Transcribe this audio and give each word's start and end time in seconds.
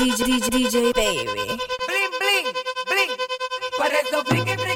DJ, 0.00 0.24
DJ, 0.24 0.48
DJ 0.48 0.92
Baby. 0.94 1.26
Bling, 1.86 2.12
bling, 2.18 2.48
bling. 2.88 3.12
Por 3.76 3.92
eso 3.92 4.24
friki, 4.24 4.56
friki, 4.56 4.69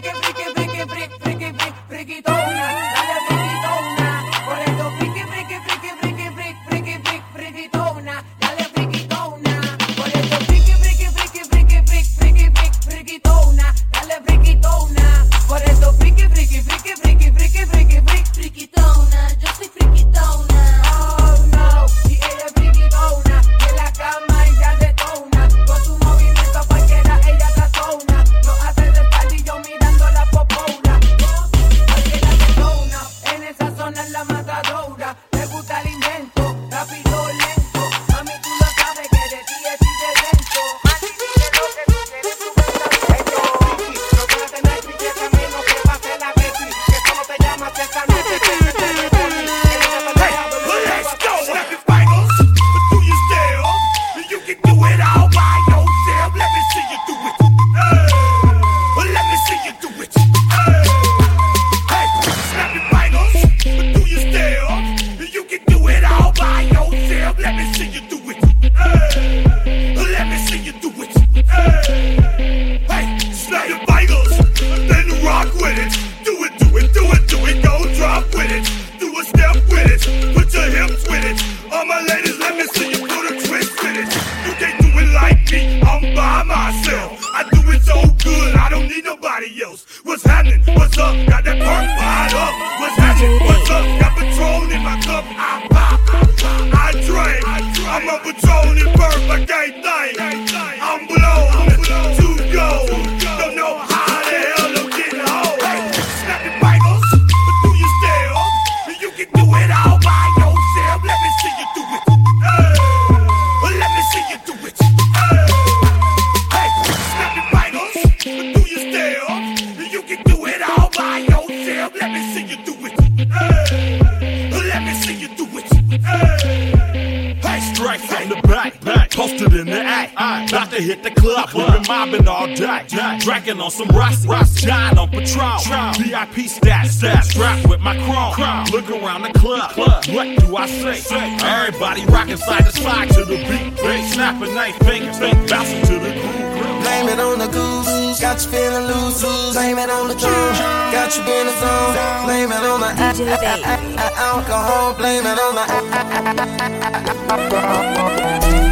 Alcohol. 153.28 154.94
Blame 154.94 155.24
it 155.26 155.38
on 155.38 155.54
the 155.56 155.64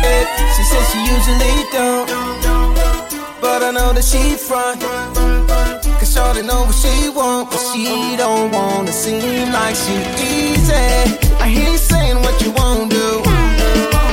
Eh, 0.04 0.24
She 0.56 0.62
says 0.64 0.86
she 0.92 1.00
usually 1.14 1.56
don't, 1.72 2.08
but 3.40 3.62
I 3.62 3.70
know 3.72 3.92
that 3.92 4.04
she 4.04 4.36
front. 4.36 4.80
Cause 5.98 6.12
Shorty 6.14 6.42
know 6.42 6.62
what 6.64 6.74
she 6.74 7.08
want, 7.10 7.50
but 7.50 7.60
she 7.72 8.16
don't 8.16 8.50
wanna 8.52 8.92
seem 8.92 9.52
like 9.52 9.76
she 9.76 9.94
easy. 10.20 10.74
I 11.40 11.48
hear 11.48 11.70
you 11.70 11.78
saying 11.78 12.16
what 12.20 12.40
you 12.42 12.52
won't 12.52 12.90
do, 12.90 13.22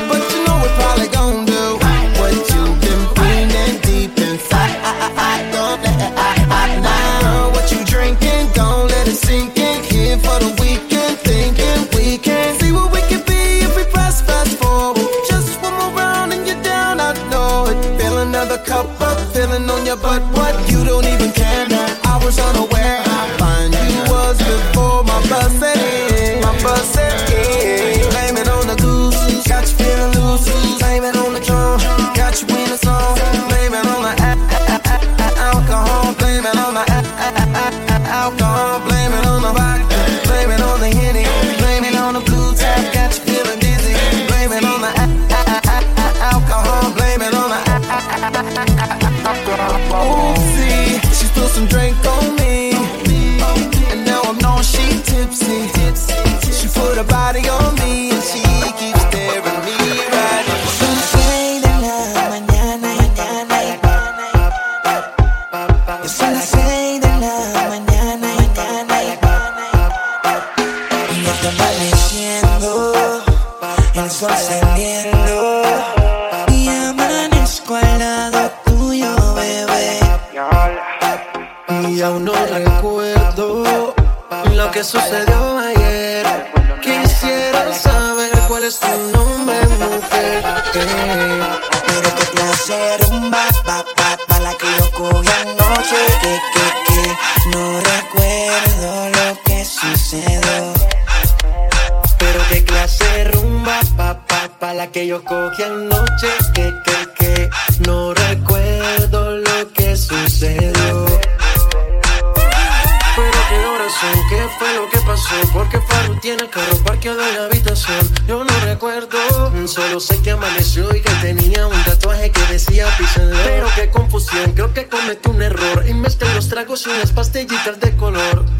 but 0.10 0.22
you 0.32 0.40
know 0.46 0.60
it 0.68 0.74
probably 0.80 1.08
gon' 1.10 1.46
do 1.46 1.78
what 2.20 2.34
you've 2.54 2.80
been 2.82 3.04
breathing 3.16 3.82
deep 3.82 4.18
inside. 4.20 4.76
I, 4.84 4.94
I, 5.28 6.36
I 6.62 6.80
now. 6.82 7.50
What 7.52 7.72
you 7.72 7.84
drinking? 7.86 8.52
Don't 8.54 8.88
let 8.90 9.08
it 9.08 9.16
sink 9.16 9.58
in. 9.58 9.59
Here 9.59 9.59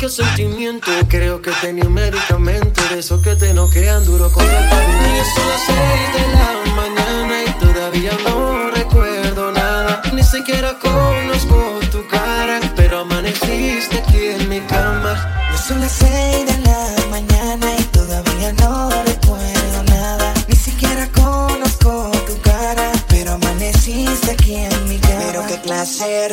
sentimiento. 0.10 0.92
Creo 1.08 1.42
que 1.42 1.52
tenía 1.62 1.84
un 1.86 1.94
medicamento 1.94 2.82
de 2.90 3.00
esos 3.00 3.22
que 3.22 3.36
te 3.36 3.54
noquean 3.54 4.04
duro 4.06 4.32
contra 4.32 4.60
el 4.60 4.70
pavimento. 4.70 5.42
Seis 5.66 6.14
de 6.16 6.34
la 6.34 6.76
mañana 6.76 7.44
y 7.44 7.52
todavía 7.60 8.12
no 8.26 8.72
recuerdo 8.72 9.52
nada. 9.52 10.02
Ni 10.14 10.24
siquiera 10.24 10.78
conozco 10.80 11.80
tu 11.92 12.08
cara, 12.08 12.60
pero 12.76 13.00
amaneciste 13.00 14.00
aquí 14.00 14.28
en 14.28 14.50
mi 14.50 14.60
cama. 14.62 15.48
No 15.52 15.58
son 15.58 15.80
las 15.82 15.92
seis 15.92 16.46
de 16.46 16.58
la 16.64 17.08
mañana 17.10 17.76
y 17.78 17.84
todavía 17.86 18.54
no 18.54 18.90
recuerdo 19.06 19.84
nada. 19.88 20.34
Ni 20.48 20.56
siquiera 20.56 21.08
conozco 21.12 22.12
tu 22.26 22.40
cara, 22.42 22.92
pero 23.10 23.34
amaneciste 23.34 24.32
aquí 24.32 24.56
en 24.56 24.90
mi 24.90 24.98
cama. 24.98 25.24
Pero 25.28 25.46
qué 25.48 25.62
clase 25.62 26.30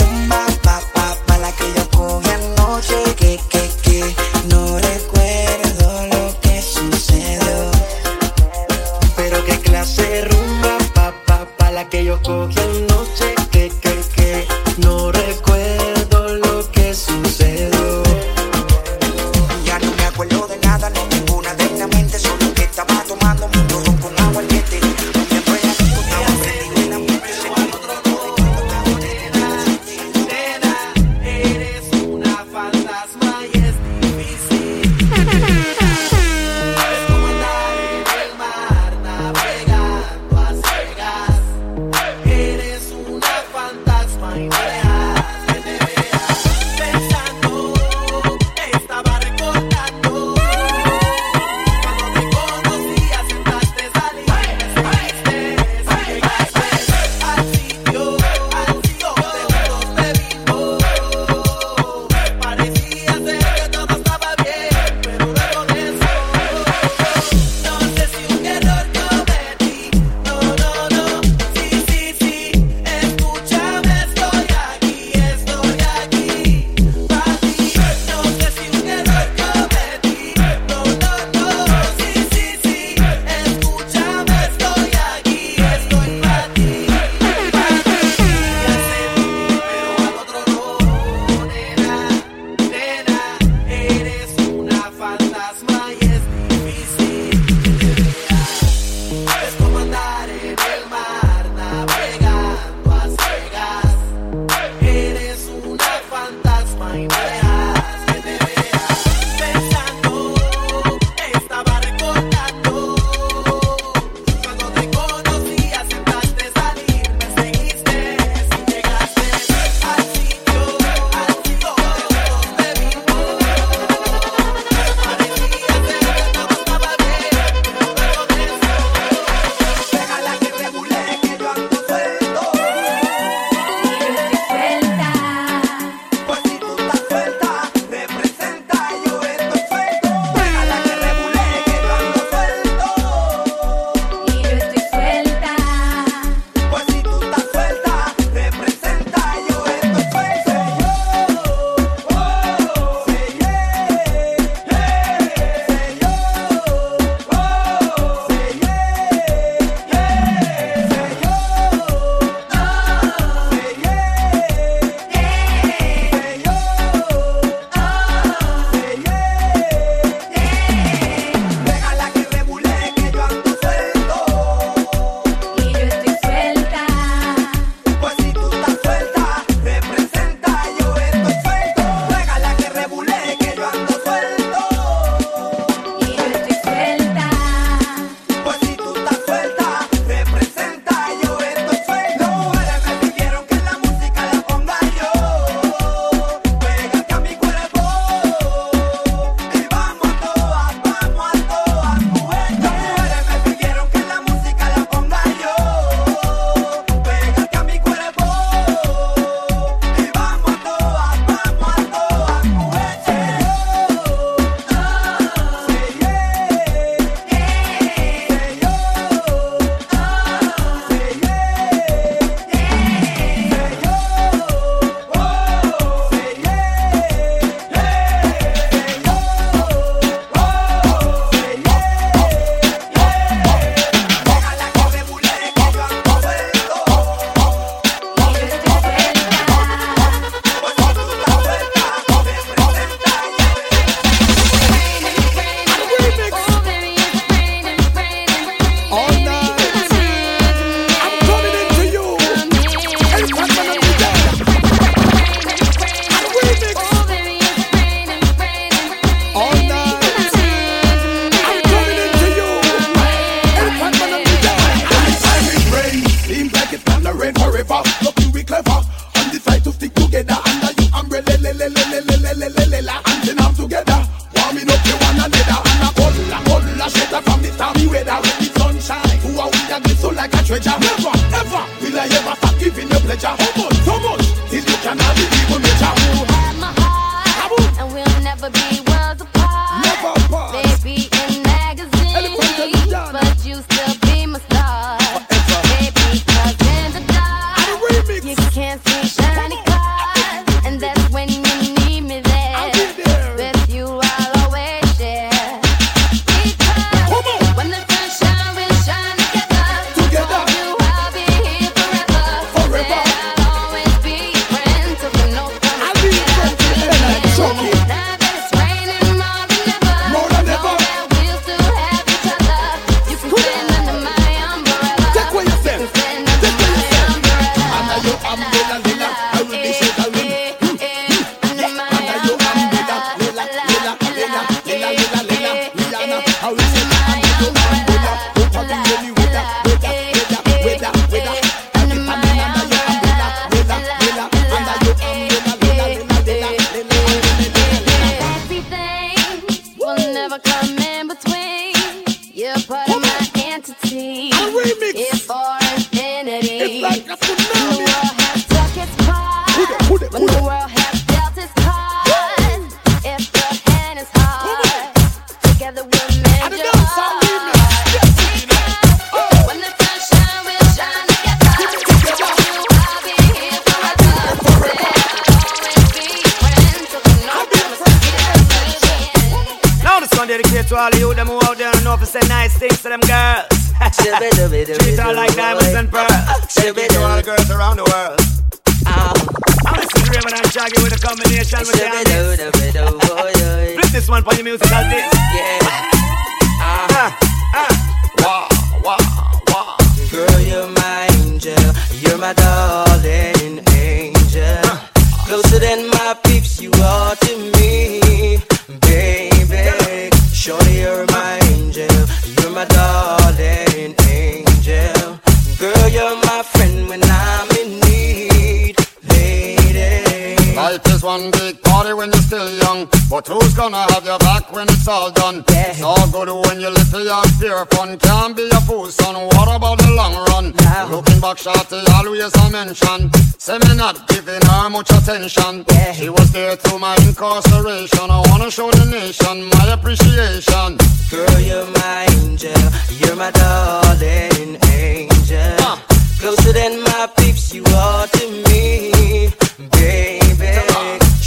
one 421.07 421.31
big 421.31 421.63
party 421.63 421.95
when 421.95 422.11
you're 422.11 422.27
still 422.27 422.51
young, 422.59 422.89
but 423.09 423.25
who's 423.29 423.55
gonna 423.55 423.87
have 423.93 424.05
your 424.05 424.19
back 424.19 424.51
when 424.53 424.67
it's 424.69 424.89
all 424.89 425.09
done? 425.13 425.45
Yeah. 425.49 425.71
It's 425.71 425.81
all 425.81 426.07
good 426.11 426.29
when 426.29 426.61
you're 426.61 426.73
little 426.73 427.09
and 427.09 427.33
pure 427.39 427.65
fun. 427.67 427.97
Can't 427.99 428.37
be 428.37 428.49
a 428.51 428.61
fool, 428.67 428.87
son. 428.91 429.15
What 429.15 429.49
about 429.55 429.79
the 429.79 429.93
long 429.93 430.15
run? 430.31 430.53
Now. 430.65 430.89
Looking 430.91 431.21
back, 431.21 431.39
shorty 431.39 431.79
always 431.95 432.35
a 432.35 432.51
mention. 432.51 433.13
Say 433.39 433.57
me 433.59 433.77
not 433.77 434.09
giving 434.09 434.43
her 434.51 434.69
much 434.69 434.91
attention. 434.91 435.65
Yeah. 435.71 435.93
She 435.93 436.09
was 436.09 436.33
there 436.33 436.57
through 436.57 436.81
my 436.81 436.97
incarceration. 437.07 438.11
I 438.11 438.21
wanna 438.29 438.51
show 438.51 438.69
the 438.73 438.87
nation 438.87 439.45
my 439.55 439.65
appreciation. 439.75 440.77
Girl, 441.09 441.39
you're 441.39 441.71
my 441.83 442.07
angel. 442.19 442.63
You're 442.99 443.15
my 443.15 443.31
darling 443.31 444.59
angel. 444.75 445.55
Uh. 445.71 445.79
Closer 446.19 446.53
than 446.53 446.83
my 446.83 447.07
peeps, 447.17 447.55
you 447.55 447.63
are 447.77 448.09
to 448.09 448.25
me, 448.49 449.31
baby. 449.71 450.66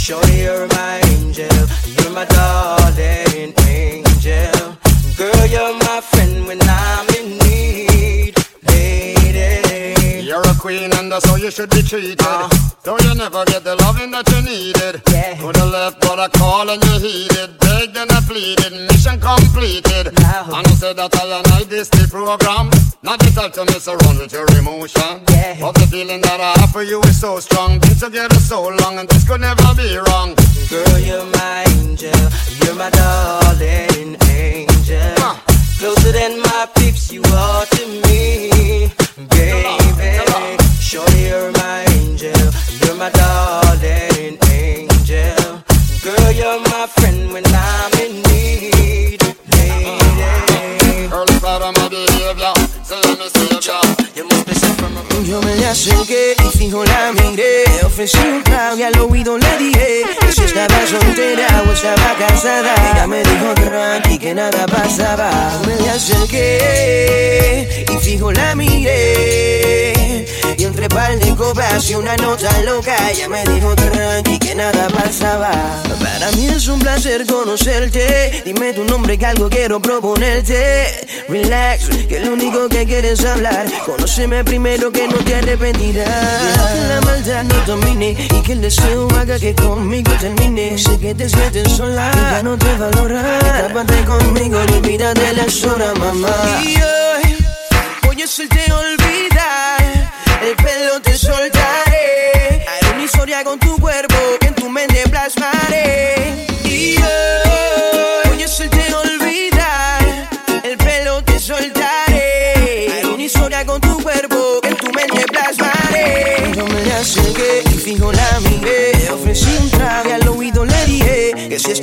Shorty, 0.00 0.38
you're 0.38 0.66
my 0.68 0.99
queen 10.60 10.92
and 10.92 11.10
that's 11.10 11.24
how 11.24 11.36
you 11.36 11.50
should 11.50 11.70
be 11.70 11.82
treated. 11.82 12.20
Uh. 12.20 12.48
Though 12.84 12.98
you 13.00 13.14
never 13.14 13.44
get 13.46 13.64
the 13.64 13.76
loving 13.76 14.10
that 14.10 14.28
you 14.28 14.42
needed. 14.44 15.00
Yeah. 15.08 15.40
To 15.40 15.52
the 15.52 15.64
left, 15.64 16.00
but 16.00 16.20
I 16.20 16.28
call 16.28 16.68
and 16.68 16.82
you 16.84 16.96
heeded. 17.00 17.58
Begged 17.58 17.96
and 17.96 18.12
I 18.12 18.20
pleaded, 18.20 18.72
mission 18.92 19.18
completed. 19.20 20.12
Now. 20.20 20.44
And 20.52 20.66
I 20.68 20.74
said 20.76 20.96
that 20.96 21.16
I 21.16 21.40
and 21.40 21.48
I 21.48 21.64
this 21.64 21.88
the 21.88 22.06
program. 22.12 22.68
Not 23.02 23.18
the 23.20 23.32
type 23.32 23.52
to 23.56 23.64
mess 23.64 23.88
around 23.88 24.18
with 24.20 24.32
your 24.32 24.46
emotion. 24.58 25.24
Yeah. 25.32 25.56
But 25.60 25.74
the 25.80 25.86
feeling 25.88 26.20
that 26.20 26.40
I 26.40 26.52
have 26.60 26.70
for 26.70 26.82
you 26.82 27.00
is 27.08 27.18
so 27.18 27.40
strong. 27.40 27.80
Been 27.80 27.96
together 27.96 28.36
so 28.36 28.68
long 28.68 28.98
and 28.98 29.08
this 29.08 29.26
could 29.26 29.40
never 29.40 29.72
be 29.74 29.96
wrong. 29.96 30.36
Girl, 30.68 30.98
you're 31.00 31.24
my 31.40 31.64
angel. 31.72 32.20
You're 32.60 32.76
my 32.76 32.90
darling 32.90 34.16
angel. 34.28 35.16
Uh. 35.24 35.40
Closer 35.80 36.12
than 36.12 36.42
my 36.42 36.68
peeps, 36.76 37.10
you 37.10 37.22
are 37.24 37.64
to 37.64 37.86
me, 38.04 38.92
fijo 56.70 56.84
la 56.84 57.12
miré 57.12 57.64
Ofrecí 57.84 58.18
un 58.18 58.42
trago 58.44 58.76
y 58.76 58.82
al 58.82 58.98
oído 59.00 59.36
le 59.36 59.56
dije 59.58 60.02
Que 60.20 60.32
si 60.32 60.42
estaba 60.42 60.79
soltera 60.86 61.62
o 61.68 61.72
estaba 61.72 62.14
casada 62.18 62.74
Ella 62.92 63.06
me 63.06 63.22
dijo 63.22 63.54
tranqui 63.54 64.18
que 64.18 64.34
nada 64.34 64.66
pasaba. 64.66 65.30
Me 65.66 65.90
acerqué 65.90 67.84
y 67.90 67.96
fijo 67.98 68.32
la 68.32 68.54
miré. 68.54 70.26
Y 70.56 70.64
entre 70.64 70.88
par 70.88 71.18
de 71.18 71.34
copas 71.36 71.88
y 71.88 71.94
una 71.94 72.16
nota 72.16 72.50
loca 72.62 72.94
Ella 73.10 73.28
me 73.28 73.44
dijo 73.44 73.74
tranqui 73.74 74.38
que 74.38 74.54
nada 74.54 74.88
pasaba. 74.88 75.50
Para 76.00 76.30
mí 76.32 76.46
es 76.46 76.68
un 76.68 76.78
placer 76.78 77.26
conocerte. 77.26 78.42
Dime 78.44 78.72
tu 78.72 78.84
nombre 78.84 79.16
que 79.16 79.26
algo 79.26 79.48
quiero 79.48 79.80
proponerte. 79.80 81.06
Relax, 81.28 81.88
que 82.08 82.20
lo 82.20 82.32
único 82.32 82.68
que 82.68 82.84
quieres 82.84 83.24
hablar. 83.24 83.66
Conóceme 83.86 84.44
primero 84.44 84.92
que 84.92 85.08
no 85.08 85.16
te 85.18 85.36
arrepentirás. 85.36 86.08
Que 86.74 86.88
la 86.88 87.00
maldad 87.00 87.44
no 87.44 87.54
domine 87.66 88.10
Y 88.10 88.42
que 88.42 88.52
el 88.52 88.60
deseo 88.60 89.08
haga 89.18 89.38
que 89.38 89.54
conmigo 89.54 90.12
termine 90.20 90.69
Sé 90.76 90.98
que 90.98 91.14
te 91.14 91.28
sientes 91.28 91.72
sola. 91.72 92.12
Y 92.14 92.20
ya 92.20 92.42
no 92.44 92.56
te 92.56 92.72
valora 92.76 93.38
Escápate 93.38 94.04
conmigo 94.04 94.60
y 94.68 94.72
olvídate 94.74 95.32
las 95.32 95.64
horas, 95.64 95.98
mamá. 95.98 96.28
Y 96.62 96.76
hoy 96.76 97.36
voy 98.06 98.22
a 98.22 98.24
hacerte 98.24 98.72
olvidar. 98.72 100.08
El 100.40 100.56
pelo 100.56 101.00
te 101.02 101.18
soltaré. 101.18 102.64
Haré 102.68 102.94
una 102.94 103.02
historia 103.02 103.42
con 103.42 103.58
tu 103.58 103.76
cuerpo 103.78 104.14
Que 104.40 104.46
en 104.46 104.54
tu 104.54 104.68
mente 104.68 105.02
plasmaré. 105.10 106.46
Y 106.64 106.96
hoy 106.96 108.30
voy 108.30 108.42
a 108.42 108.46
hacerte 108.46 108.94
olvidar. 108.94 110.04
El 110.62 110.76
pelo 110.78 111.22
te 111.24 111.38
soltaré. 111.40 112.92
Haré 112.92 113.06
una 113.06 113.22
historia 113.24 113.66
con 113.66 113.80
tu 113.80 114.00
cuerpo 114.02 114.60
Que 114.62 114.68
en 114.68 114.76
tu 114.76 114.86
mente 114.92 115.24
plasmaré. 115.32 116.52
Yo 116.56 116.64
me 116.64 116.84
le 116.84 116.92
acerqué 116.92 117.62
y 117.66 117.76
fijo 117.76 118.12
la 118.12 118.40
miré 118.40 118.49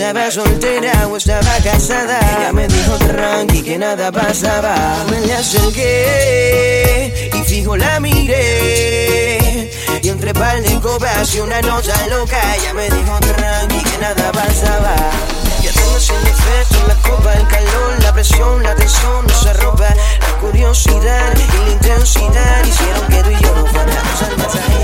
Estaba 0.08 0.32
soltera 0.32 1.06
o 1.10 1.18
estaba 1.18 1.58
casada. 1.62 2.18
Ella 2.40 2.54
me 2.54 2.66
dijo 2.66 2.98
tranqui 2.98 3.62
que 3.62 3.78
nada 3.78 4.10
pasaba. 4.10 5.04
Me 5.12 5.20
la 5.28 5.40
acerqué 5.40 7.30
y 7.34 7.44
fijo 7.44 7.76
la 7.76 8.00
miré. 8.00 9.70
Y 10.02 10.08
entre 10.08 10.34
par 10.34 10.62
de 10.62 10.80
copas 10.80 11.36
y 11.36 11.42
una 11.42 11.62
nota 11.62 12.08
loca, 12.08 12.40
ella 12.56 12.74
me 12.74 12.90
dijo 12.90 13.20
tranqui 13.20 13.84
que 13.84 13.98
nada 13.98 14.32
pasaba. 14.32 14.96
Ya 15.62 15.74
tengo 15.74 16.00
sin 16.00 16.24
defecto 16.24 16.88
la 16.88 16.96
copa, 17.02 17.34
el 17.34 17.46
calor, 17.50 18.02
la 18.02 18.14
presión, 18.14 18.64
la 18.64 18.76
tensión, 18.76 19.28
nos 19.28 19.46
arropa. 19.46 19.90
La 20.22 20.38
curiosidad 20.40 21.34
y 21.36 21.66
la 21.66 21.72
intensidad 21.72 22.66
hicieron 22.66 23.08
que 23.10 23.24
tú 23.24 23.32
y 23.32 23.44
yo 23.44 23.54
nos 23.56 23.70
fuéramos 23.72 24.22
al 24.22 24.38
más 24.38 24.56
allá. 24.56 24.78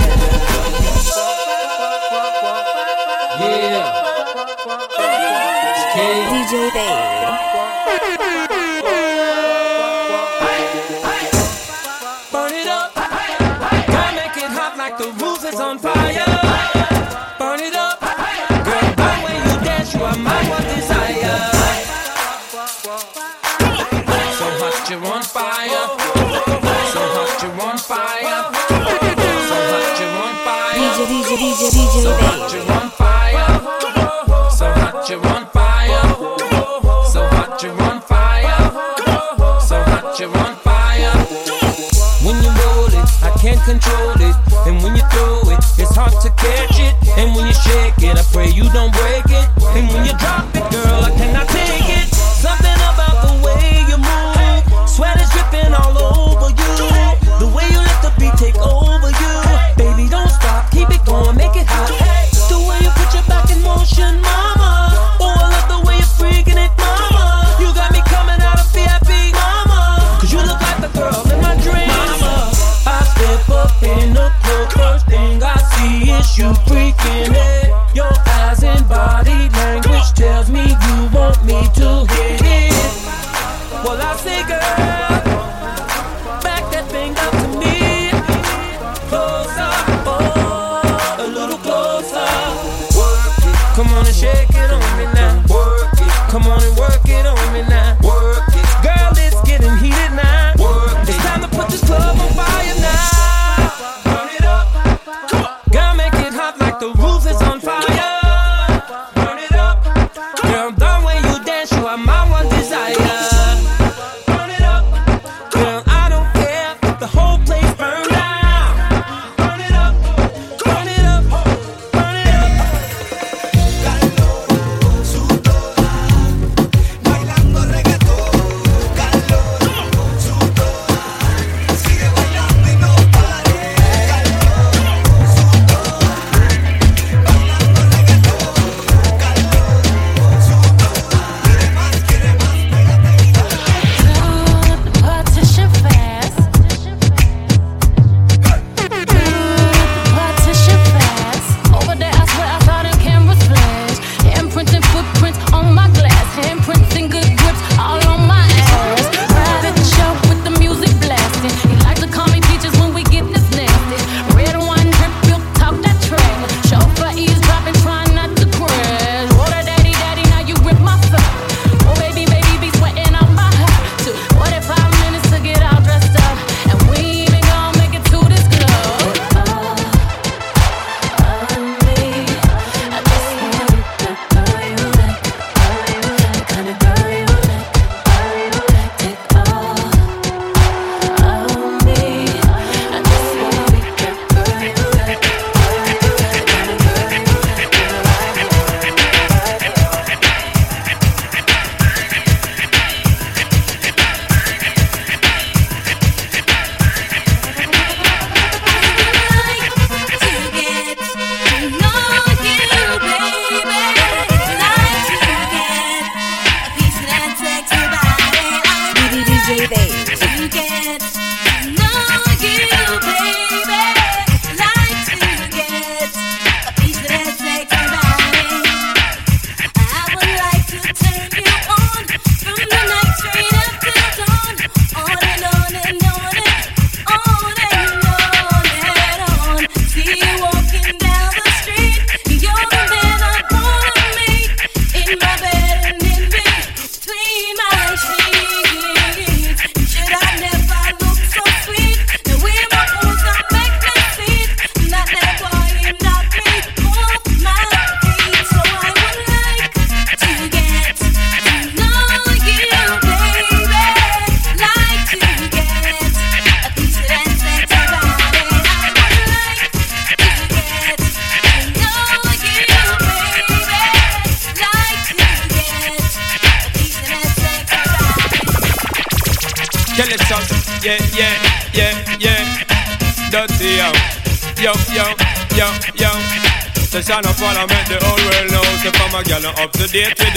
Yeah. 3.40 4.03
DJ 6.54 6.70
Baby. 6.70 6.86
Burn 12.32 12.54
it 12.54 12.68
up. 12.68 12.94
Girl, 12.94 14.12
make 14.14 14.38
it 14.38 14.52
hot 14.54 14.78
like 14.78 14.98
the 15.00 15.10
roof 15.18 15.44
is 15.50 15.60
on 15.60 15.80
fire. 15.80 16.30
Burn 17.40 17.60
it 17.60 17.76
up. 17.76 18.00
Girl, 18.00 18.94
by 18.94 19.14
when 19.24 19.36
you 19.42 19.66
dance, 19.66 19.96
you 19.96 20.04
are 20.04 20.18
my 20.18 20.48
one 20.48 20.64
desire. 20.70 21.42
So 24.38 24.48
hot, 24.62 24.90
you're 24.92 25.06
on 25.10 25.24
fire. 25.24 25.88
So 26.94 27.02
hot, 27.18 27.42
you're 27.42 27.62
on 27.66 27.78
fire. 27.80 28.44
So 29.50 29.58
hot, 29.74 29.98
you're 30.00 30.18
on 30.22 30.36
fire. 30.46 30.94
DJ, 30.94 31.02
DJ, 31.10 31.32
DJ, 31.34 31.62
DJ, 31.74 32.06
Baby. 32.06 32.33
don't 48.74 48.92
break. 48.92 49.23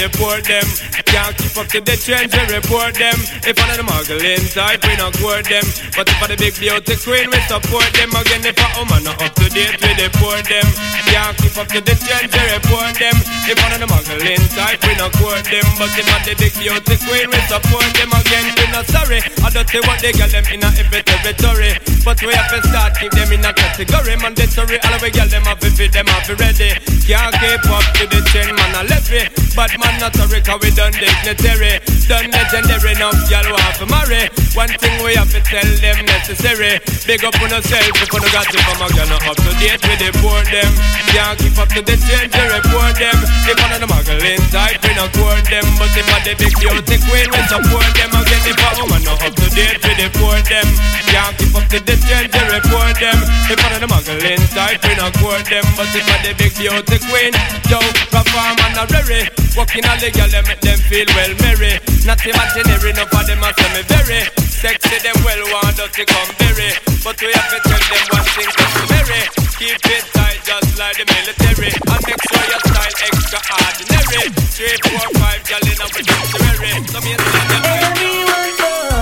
To 0.09 0.13
date 0.13 0.13
with 0.13 0.13
the 0.13 0.19
port 0.19 0.45
them. 0.45 0.67
Can't 1.07 1.37
keep 1.37 1.57
up 1.57 1.67
to 1.69 1.81
the 1.81 1.97
trends 1.97 2.33
we 2.35 2.43
report 2.55 2.95
them. 2.95 3.19
If 3.47 3.57
one 3.59 3.71
of 3.71 3.77
the 3.77 3.87
muggling 3.87 4.45
type 4.53 4.83
we 4.85 4.95
not 4.97 5.15
court 5.19 5.47
them. 5.47 5.65
But 5.97 6.09
if 6.09 6.23
I 6.23 6.27
the 6.29 6.37
big 6.37 6.55
beauty 6.59 6.97
queen 7.03 7.31
we 7.31 7.41
support 7.47 7.89
them. 7.95 8.11
Again 8.15 8.43
if 8.45 8.59
a 8.59 8.67
woman 8.79 9.03
not 9.05 9.21
up 9.23 9.33
to 9.35 9.47
date 9.51 9.79
with 9.81 9.97
the 9.97 10.09
port 10.19 10.45
them. 10.47 10.67
Can't 11.11 11.37
keep 11.39 11.57
up 11.57 11.69
to 11.73 11.81
the 11.81 11.95
trends 11.97 12.33
we 12.33 12.43
report 12.53 12.95
them. 12.99 13.17
If 13.47 13.57
one 13.59 13.73
of 13.73 13.81
the 13.81 13.89
muggling 13.89 14.45
type 14.55 14.81
we 14.85 14.93
not 14.97 15.13
court 15.17 15.45
them. 15.47 15.67
But 15.79 15.91
if 15.97 16.07
I 16.07 16.19
the 16.27 16.35
big 16.37 16.55
beauty 16.55 16.97
queen 17.07 17.29
we 17.31 17.41
support 17.49 17.89
them. 17.97 18.11
Again 18.13 18.47
we 18.55 18.65
not 18.71 18.87
sorry. 18.91 19.21
I 19.43 19.49
don't 19.51 19.69
say 19.69 19.83
what 19.87 19.99
they 20.03 20.13
got 20.13 20.31
them 20.31 20.47
in 20.53 20.63
a 20.63 20.71
every 20.77 21.03
territory 21.03 21.96
But 22.07 22.23
we 22.23 22.33
have 22.39 22.47
to 22.55 22.63
start 22.63 22.95
keep 22.95 23.11
them 23.11 23.35
in 23.35 23.43
a 23.43 23.51
category. 23.51 24.15
Mandatory 24.15 24.79
all 24.87 24.95
we 25.03 25.11
gal 25.11 25.27
them 25.27 25.43
have 25.43 25.59
to 25.59 25.67
feed 25.75 25.91
them 25.91 26.07
have 26.07 26.23
to 26.31 26.39
ready. 26.39 26.71
Can't 27.03 27.35
keep 27.35 27.67
up 27.67 27.83
to 27.99 28.05
the 28.07 28.23
trend 28.31 28.55
man 28.55 28.75
a 28.79 28.83
levy 28.87 29.27
But 29.55 29.71
man 29.79 29.95
not 30.03 30.11
sorry 30.15 30.43
cause 30.43 30.59
we 30.59 30.75
done 30.75 30.91
dignitary 30.91 31.83
Done 32.11 32.31
legendary 32.35 32.99
enough 32.99 33.15
y'all 33.27 33.47
want 33.47 33.75
to 33.79 33.87
marry. 33.87 34.27
One 34.55 34.71
thing 34.71 34.95
we 35.03 35.19
have 35.19 35.31
to 35.35 35.43
tell 35.43 35.67
them 35.83 35.99
necessary. 36.07 36.79
Big 37.07 37.27
up 37.27 37.35
on 37.43 37.51
yourself 37.51 37.91
if 37.91 38.11
you 38.11 38.23
got 38.31 38.47
to 38.51 38.59
come 38.59 38.83
again 38.87 39.11
Up 39.11 39.39
to 39.39 39.51
date 39.59 39.83
with 39.83 39.99
the 39.99 40.11
poor 40.23 40.43
them. 40.47 40.71
Can't 41.11 41.35
keep 41.43 41.59
up 41.59 41.71
to 41.75 41.83
the 41.83 41.95
chain 42.07 42.31
to 42.31 42.43
report 42.55 42.95
them. 42.99 43.19
If 43.51 43.59
one 43.59 43.75
of 43.75 43.83
the 43.83 43.89
muggling 43.91 44.43
type 44.55 44.79
we 44.79 44.95
not 44.95 45.11
court 45.11 45.43
them. 45.51 45.67
But 45.75 45.91
if 45.91 46.07
I 46.07 46.19
the 46.23 46.39
big 46.39 46.55
beauty 46.55 46.97
queen 47.03 47.29
we 47.35 47.41
support 47.51 47.91
them. 47.99 48.11
Again 48.15 48.43
if 48.47 48.63
a 48.63 48.69
woman 48.79 49.03
not 49.03 49.23
up 49.27 49.35
to 49.35 49.47
date 49.51 49.83
with 49.83 49.99
the 49.99 50.07
poor 50.15 50.39
them. 50.47 50.67
Can't 51.11 51.35
keep 51.35 51.55
up 51.59 51.67
to 51.75 51.79
the 51.83 51.96
trend 52.05 52.29
to 52.33 52.43
report 52.53 52.97
them 53.01 53.19
If 53.49 53.59
one 53.63 53.73
of 53.73 53.81
the 53.81 53.89
muggling 53.89 54.43
type 54.53 54.83
we 54.85 54.93
not 54.97 55.15
court 55.17 55.47
them. 55.49 55.65
But 55.79 55.89
if 55.95 56.05
I 56.05 56.17
the 56.21 56.33
big 56.37 56.53
beauty 56.57 56.99
queen 57.09 57.33
Yo, 57.71 57.81
perform 58.13 58.59
and 58.61 58.77
a 58.77 58.85
rary 58.93 59.25
Walking 59.57 59.89
all 59.89 59.97
the 59.97 60.13
girl, 60.13 60.29
they 60.29 60.45
make 60.45 60.61
them 60.61 60.77
feel 60.85 61.09
well 61.17 61.33
merry. 61.41 61.81
Not 62.05 62.21
imaginary, 62.21 62.93
enough 62.93 63.09
of 63.09 63.25
them 63.25 63.41
a 63.41 63.49
say 63.57 63.73
me 63.73 63.81
very. 63.89 64.21
Sexy, 64.53 65.01
them 65.01 65.17
well 65.25 65.41
want 65.49 65.81
us 65.81 65.89
to 65.97 66.05
come 66.05 66.29
berry. 66.37 66.77
But 67.01 67.17
we 67.25 67.33
have 67.33 67.49
to 67.49 67.59
tell 67.65 67.81
them 67.81 68.05
one 68.13 68.29
thing 68.37 68.53
customary 68.53 69.25
Keep 69.57 69.81
it 69.81 70.05
tight 70.13 70.45
just 70.45 70.77
like 70.77 71.01
the 71.01 71.09
military. 71.09 71.73
And 71.73 72.03
make 72.05 72.21
sure 72.21 72.45
your 72.53 72.61
style 72.69 72.97
extra 73.01 73.41
ordinary 73.49 74.29
Three, 74.53 74.77
four, 74.85 75.09
five, 75.25 75.41
girl 75.49 75.65
in 75.65 75.81
a 75.81 75.89
dictionary 75.89 76.73
So 76.93 77.01
me 77.01 77.17
and 77.17 77.97
You 77.97 78.96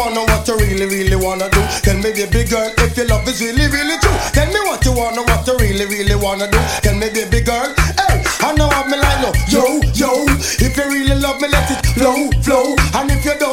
wanna, 0.00 0.24
what 0.32 0.48
you 0.48 0.56
really, 0.56 0.86
really 0.86 1.16
wanna 1.16 1.50
do. 1.50 1.60
Tell 1.84 1.96
me, 2.00 2.10
baby 2.16 2.48
girl, 2.48 2.72
if 2.78 2.96
your 2.96 3.06
love 3.06 3.28
is 3.28 3.40
really, 3.44 3.68
really 3.68 3.98
true. 4.00 4.16
Tell 4.32 4.48
me 4.48 4.60
what 4.64 4.80
you 4.84 4.92
wanna, 4.96 5.22
what 5.28 5.46
you 5.46 5.56
really, 5.58 5.84
really 5.84 6.16
wanna 6.16 6.48
do. 6.48 6.58
Tell 6.80 6.96
me, 6.96 7.12
baby 7.12 7.40
girl, 7.44 7.68
hey, 8.00 8.24
I 8.40 8.56
know 8.56 8.68
I'm 8.72 8.88
like 8.88 9.20
no. 9.20 9.30
Yo, 9.52 9.62
yo, 9.92 10.24
if 10.64 10.72
you 10.76 10.86
really 10.88 11.16
love 11.20 11.40
me, 11.42 11.48
let 11.48 11.68
it 11.68 11.84
flow, 11.92 12.30
flow. 12.40 12.76
And 12.96 13.10
if 13.10 13.24
you 13.24 13.36
don't 13.38 13.49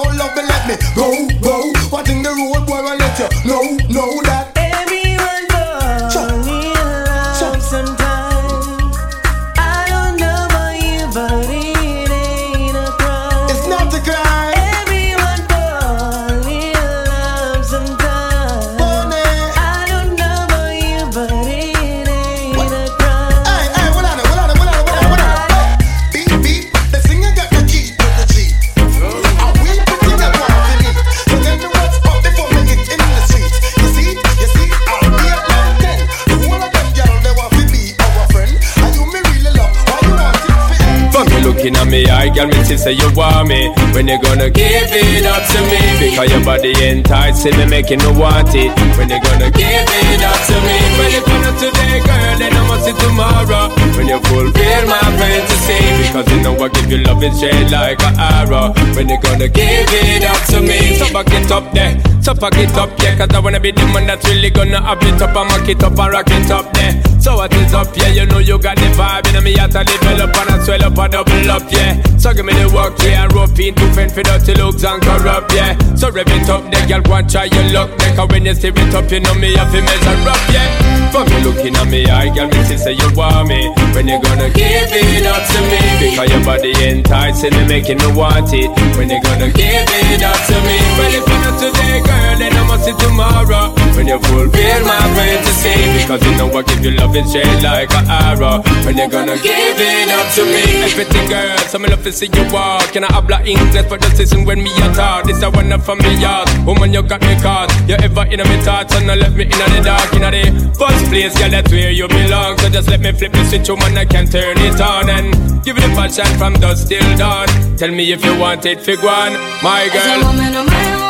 me 42.78 42.84
say 42.84 42.94
you 42.94 43.10
want 43.16 43.50
me. 43.50 43.74
When 43.94 44.08
you 44.08 44.22
gonna 44.22 44.50
give 44.50 44.90
it 44.94 45.26
up 45.26 45.42
to 45.50 45.60
me? 45.70 45.82
Because 46.00 46.30
your 46.30 46.44
body 46.46 46.74
enticing 46.86 47.58
me, 47.58 47.66
making 47.66 48.00
me 48.00 48.12
want 48.14 48.54
it. 48.54 48.72
When 48.98 49.10
you 49.10 49.20
gonna 49.22 49.50
give 49.52 49.90
it 49.90 50.22
up 50.22 50.40
to 50.46 50.56
me? 50.62 50.78
When 50.98 51.10
you 51.12 51.22
come 51.26 51.58
today, 51.58 51.98
girl, 52.06 52.34
then 52.38 52.54
I 52.54 52.62
must 52.70 52.86
see 52.86 52.94
tomorrow. 52.94 53.74
When 53.98 54.08
you 54.08 54.20
fulfill 54.30 54.84
my 54.86 55.02
fantasy, 55.18 55.82
because 56.06 56.28
you 56.32 56.40
know 56.42 56.54
I 56.58 56.70
give 56.70 56.92
you 56.92 57.00
love 57.04 57.24
it, 57.24 57.34
straight 57.34 57.72
like 57.72 58.02
an 58.04 58.16
arrow. 58.18 58.74
When 58.94 59.10
you 59.10 59.20
gonna 59.22 59.48
give 59.48 59.90
it 59.90 60.24
up 60.24 60.42
to 60.54 60.62
me? 60.62 60.96
So 60.98 61.12
back 61.12 61.32
it 61.34 61.52
up 61.52 61.74
there, 61.74 61.98
so 62.22 62.34
back 62.34 62.58
it 62.58 62.74
up, 62.78 62.90
yeah. 63.02 63.18
Cause 63.18 63.34
I 63.34 63.40
wanna 63.40 63.60
be 63.60 63.72
the 63.72 63.86
man 63.90 64.08
that's 64.08 64.26
really 64.28 64.50
gonna 64.50 64.78
up 64.78 65.02
it 65.02 65.22
up 65.22 65.36
and 65.36 65.50
mock 65.50 65.68
it 65.68 65.84
up 65.84 65.98
and 65.98 66.12
rock 66.12 66.30
it 66.30 66.52
up 66.52 66.74
there. 66.74 67.17
What 67.38 67.54
is 67.54 67.72
up, 67.72 67.96
yeah? 67.96 68.10
You 68.10 68.26
know 68.26 68.40
you 68.40 68.58
got 68.58 68.78
the 68.78 68.90
vibe, 68.98 69.30
and 69.30 69.46
me 69.46 69.54
out 69.60 69.70
to 69.70 69.84
develop 69.86 70.34
and 70.34 70.50
I 70.50 70.58
swell 70.66 70.84
up 70.84 70.98
and 70.98 71.12
double 71.14 71.52
up, 71.54 71.70
yeah. 71.70 72.02
So 72.18 72.34
give 72.34 72.44
me 72.44 72.54
the 72.58 72.66
work, 72.74 72.98
yeah, 73.06 73.30
and 73.30 73.32
rope 73.32 73.54
in 73.62 73.78
to 73.78 73.86
fend 73.94 74.10
for 74.10 74.26
dirty 74.26 74.58
looks 74.58 74.84
and 74.84 74.98
corrupt, 75.06 75.54
yeah. 75.54 75.78
So 75.94 76.10
rev 76.10 76.26
it 76.26 76.50
up, 76.50 76.66
there, 76.74 76.82
girl, 76.90 77.14
and 77.14 77.30
try 77.30 77.46
your 77.46 77.62
luck. 77.70 77.94
Cause 78.18 78.28
when 78.34 78.42
you 78.42 78.58
steer 78.58 78.74
it 78.74 78.90
up, 78.90 79.06
you 79.14 79.22
know 79.22 79.38
me 79.38 79.54
have 79.54 79.70
to 79.70 79.86
measure 79.86 80.18
up, 80.26 80.42
yeah. 80.50 81.14
For 81.14 81.30
me 81.30 81.38
looking 81.46 81.78
at 81.78 81.86
me, 81.86 82.10
I 82.10 82.34
girl, 82.34 82.50
me 82.50 82.58
see 82.66 82.76
say 82.76 82.98
you 82.98 83.10
want 83.14 83.46
me. 83.46 83.70
When 83.94 84.10
you 84.10 84.18
gonna 84.18 84.50
give 84.50 84.90
it 84.90 85.26
up 85.30 85.46
to 85.46 85.60
me? 85.70 85.80
Because 86.02 86.34
your 86.34 86.42
body 86.42 86.74
enticing 86.90 87.54
me, 87.54 87.70
making 87.70 88.02
me 88.02 88.18
want 88.18 88.50
it. 88.50 88.74
When 88.98 89.14
you 89.14 89.22
gonna 89.22 89.54
give 89.54 89.86
it 89.86 90.24
up 90.26 90.42
to 90.42 90.58
me? 90.66 90.78
Well, 90.98 91.14
if 91.14 91.22
you 91.22 91.38
not 91.46 91.56
today, 91.62 92.02
girl, 92.02 92.34
then 92.42 92.58
I 92.58 92.66
must 92.66 92.82
see 92.90 92.98
tomorrow. 92.98 93.78
When 93.94 94.10
you 94.10 94.18
fulfill 94.26 94.82
my 94.90 95.06
fantasy, 95.14 96.02
because 96.02 96.22
you 96.26 96.34
know 96.34 96.50
I 96.50 96.66
give 96.66 96.82
you 96.82 96.98
love 96.98 97.14
it 97.16 97.27
straight 97.28 97.62
like 97.62 97.92
an 97.94 98.08
arrow. 98.10 98.64
When 98.86 98.98
you 98.98 99.10
gonna 99.10 99.36
give 99.38 99.78
it 99.78 100.10
up 100.10 100.28
to 100.36 100.44
me? 100.46 100.64
Everything, 100.88 101.28
girl, 101.30 101.58
so 101.70 101.80
me 101.80 101.90
love 101.90 102.04
to 102.04 102.12
see 102.12 102.30
you 102.32 102.44
walk. 102.52 102.92
Can 102.94 103.04
I 103.04 103.08
habla 103.14 103.44
English 103.44 103.86
for 103.86 103.98
the 103.98 104.10
season 104.16 104.46
when 104.46 104.64
me 104.64 104.72
a 104.78 104.94
talk? 104.94 105.26
This 105.26 105.42
a 105.44 105.50
one 105.50 105.70
for 105.82 105.96
me 105.96 106.20
yard. 106.20 106.50
Woman, 106.66 106.94
you 106.94 107.04
got 107.04 107.22
me 107.22 107.36
caught. 107.42 107.70
You 107.88 107.96
ever 107.96 108.26
in 108.26 108.40
me 108.40 108.58
thoughts 108.64 108.96
and 108.96 109.08
not 109.08 109.18
left 109.18 109.36
me 109.36 109.44
in 109.44 109.50
the 109.50 109.82
dark, 109.84 110.14
in 110.14 110.22
the 110.22 110.76
first 110.78 111.06
place, 111.12 111.38
girl, 111.38 111.50
that's 111.50 111.72
where 111.72 111.92
you 111.92 112.08
belong. 112.08 112.58
So 112.60 112.70
just 112.70 112.90
let 112.90 113.02
me 113.02 113.12
flip 113.12 113.32
the 113.32 113.44
switch, 113.46 113.70
woman, 113.70 113.98
I 113.98 114.06
can 114.06 114.26
turn 114.28 114.58
it 114.58 114.80
on 114.82 115.10
and 115.10 115.64
give 115.64 115.78
it 115.78 115.84
a 115.84 115.90
passion 115.90 116.26
from 116.38 116.54
dusk 116.54 116.88
till 116.88 117.18
dawn. 117.18 117.48
Tell 117.78 117.92
me 117.92 118.12
if 118.12 118.24
you 118.24 118.38
want 118.40 118.66
it, 118.66 118.82
fig 118.82 119.04
one, 119.04 119.34
my 119.62 119.90
girl. 119.94 121.07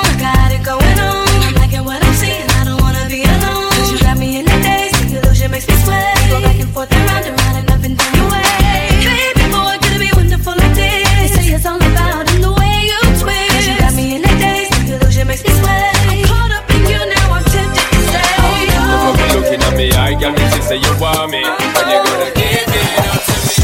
Say 20.67 20.75
you 20.75 20.93
want 20.99 21.31
me. 21.31 21.43
When 21.43 21.87
you 21.87 21.99
gonna 22.03 22.31
give 22.35 22.67
it 22.67 22.95
up 23.07 23.23
to 23.23 23.35
me? 23.47 23.55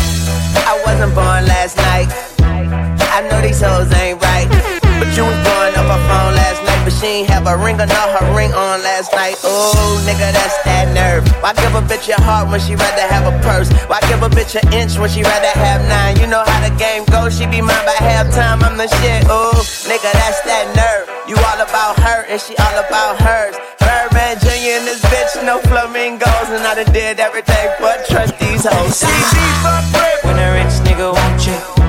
I 0.72 0.82
wasn't 0.86 1.14
born 1.14 1.46
last 1.46 1.76
night. 1.76 2.08
I 2.40 3.28
know 3.28 3.42
these 3.42 3.60
hoes 3.60 3.92
ain't 3.94 4.22
right. 4.22 4.33
She 7.04 7.24
ain't 7.24 7.30
have 7.30 7.48
a 7.48 7.58
ring 7.58 7.76
or 7.76 7.86
not 7.86 8.08
her 8.16 8.36
ring 8.36 8.54
on 8.54 8.80
last 8.82 9.12
night. 9.12 9.36
Oh, 9.44 10.00
nigga, 10.08 10.32
that's 10.32 10.58
that 10.64 10.88
nerve. 10.96 11.28
Why 11.44 11.52
give 11.54 11.76
a 11.76 11.84
bitch 11.84 12.08
your 12.08 12.22
heart 12.22 12.48
when 12.48 12.60
she 12.60 12.76
rather 12.76 13.08
have 13.12 13.28
a 13.28 13.36
purse? 13.44 13.68
Why 13.92 14.00
give 14.08 14.24
a 14.24 14.30
bitch 14.30 14.56
an 14.56 14.72
inch 14.72 14.98
when 14.98 15.10
she 15.10 15.24
rather 15.24 15.52
have 15.60 15.84
nine? 15.92 16.16
You 16.20 16.28
know 16.28 16.44
how 16.46 16.60
the 16.64 16.74
game 16.80 17.04
goes. 17.12 17.36
She 17.36 17.46
be 17.46 17.60
mine 17.60 17.84
by 17.84 18.00
halftime. 18.00 18.64
I'm 18.64 18.78
the 18.78 18.88
shit. 19.04 19.28
Oh, 19.28 19.52
nigga, 19.84 20.12
that's 20.16 20.40
that 20.48 20.72
nerve. 20.80 21.12
You 21.28 21.36
all 21.36 21.60
about 21.60 22.00
her 22.00 22.24
and 22.32 22.40
she 22.40 22.56
all 22.56 22.78
about 22.80 23.20
hers. 23.20 23.56
Birdman 23.84 24.40
Jr. 24.40 24.80
and 24.80 24.88
this 24.88 25.04
bitch, 25.12 25.44
no 25.44 25.60
flamingos. 25.68 26.48
And 26.56 26.64
I 26.64 26.76
done 26.76 26.94
did 26.94 27.20
everything 27.20 27.68
but 27.84 28.08
trust 28.08 28.40
these 28.40 28.64
hoes. 28.64 28.96
See 28.96 29.12
me 29.12 29.50
fuck 29.60 30.24
When 30.24 30.40
a 30.40 30.48
rich 30.56 30.80
nigga 30.88 31.12
you, 31.44 31.83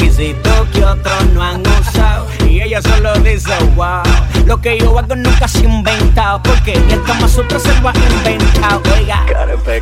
requisitos 0.00 0.68
que 0.72 0.84
otros 0.84 1.26
no 1.34 1.42
han 1.42 1.62
usado. 1.80 2.26
Y 2.48 2.62
ella 2.62 2.80
solo 2.82 3.12
dice, 3.20 3.52
wow, 3.76 4.02
lo 4.46 4.60
que 4.60 4.78
yo 4.78 4.98
hago 4.98 5.14
nunca 5.14 5.46
se 5.46 5.58
ha 5.58 5.64
inventado. 5.64 6.42
Porque 6.42 6.78
ni 6.86 6.92
el 6.94 7.02
Kama 7.04 7.28
Sutra 7.28 7.58
se 7.58 7.68
lo 7.80 7.88
ha 7.88 7.92
inventado. 7.94 8.82
Oiga, 8.96 9.24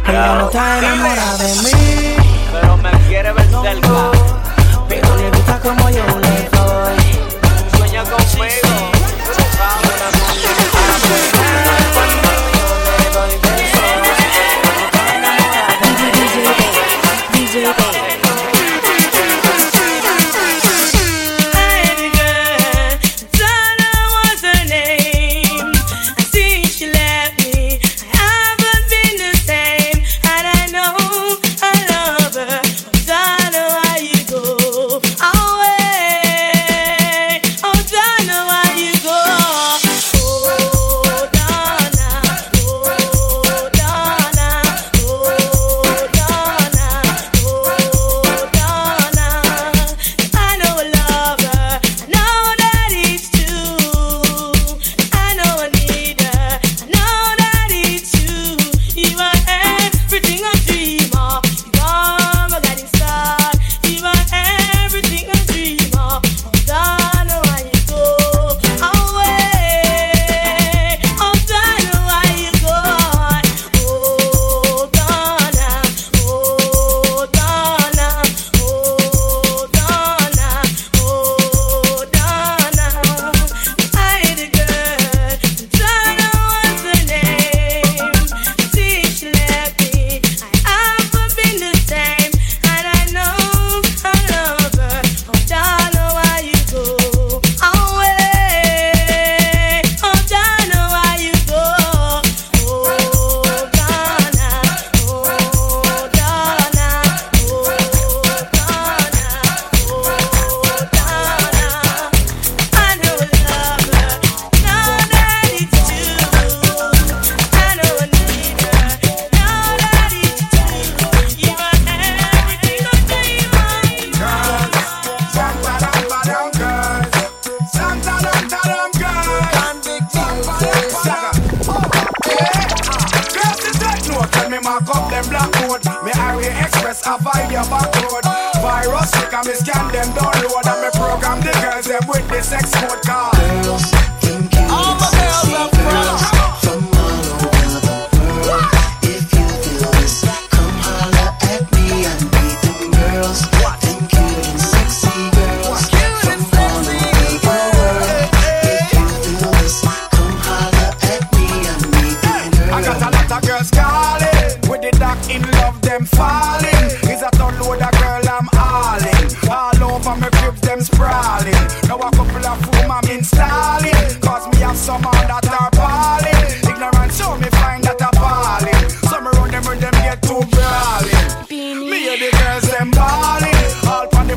ella 0.09 0.35
no 0.35 0.47
está 0.47 0.79
enamorada 0.79 1.37
de 1.39 1.55
mí. 1.63 1.68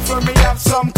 for 0.06 0.22
me 0.22 0.34
have 0.38 0.60
some 0.60 0.92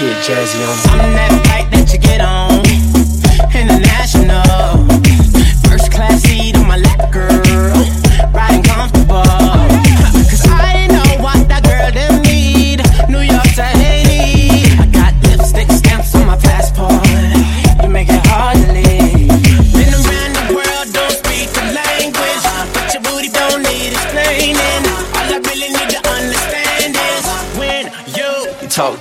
Get 0.00 0.16
jazzy 0.24 0.66
on. 0.66 0.98
I'm 0.98 1.12
that 1.12 1.44
flight 1.44 1.79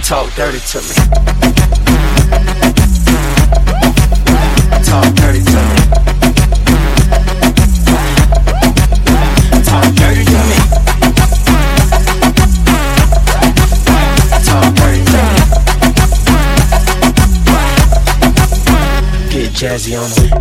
Talk 0.03 0.33
to 0.63 0.79
me. 0.81 0.93
You 0.93 1.21
talk 9.63 9.87
dirty 9.93 10.23
to 10.23 10.23
me. 10.23 10.23
Talk 10.23 10.23
dirty 10.23 10.23
to 10.25 10.41
me. 10.49 10.57
Talk 14.43 14.69
dirty 14.75 15.01
to 15.05 15.19
me. 15.29 15.41
Get 19.29 19.49
jazzy 19.53 19.93
on 19.99 20.09
me. 20.23 20.32